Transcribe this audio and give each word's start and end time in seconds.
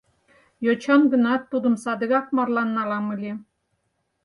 Йочан 0.65 1.01
гынат, 1.11 1.41
тудым 1.51 1.75
садыгак 1.83 2.27
марлан 2.35 2.69
налам 2.77 3.05
ыле. 3.15 3.31